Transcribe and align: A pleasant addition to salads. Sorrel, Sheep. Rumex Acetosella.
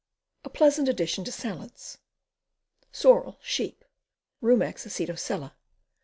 A 0.43 0.49
pleasant 0.49 0.89
addition 0.89 1.23
to 1.25 1.31
salads. 1.31 1.99
Sorrel, 2.91 3.37
Sheep. 3.43 3.85
Rumex 4.41 4.83
Acetosella. 4.87 5.53